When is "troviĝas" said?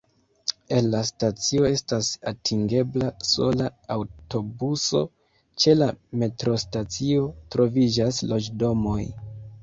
7.57-8.23